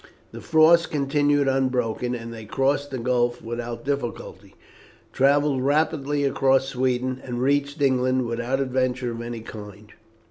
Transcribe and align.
The 0.31 0.41
frost 0.41 0.89
continued 0.89 1.47
unbroken, 1.47 2.15
and 2.15 2.33
they 2.33 2.45
crossed 2.45 2.89
the 2.89 2.97
gulf 2.97 3.39
without 3.43 3.85
difficulty, 3.85 4.55
travelled 5.13 5.61
rapidly 5.61 6.23
across 6.23 6.67
Sweden, 6.69 7.21
and 7.23 7.39
reached 7.39 7.83
England 7.83 8.25
without 8.25 8.59
adventure 8.59 9.11
of 9.11 9.21
any 9.21 9.41
kind. 9.41 9.93